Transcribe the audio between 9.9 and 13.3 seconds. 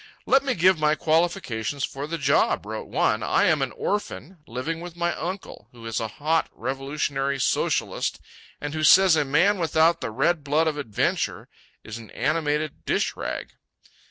the red blood of adventure is an animated dish